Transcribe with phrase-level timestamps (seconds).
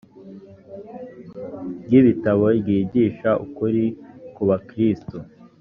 [1.83, 3.83] ry ibi bitabo ryigisha ukuri
[4.35, 5.17] kubakiristu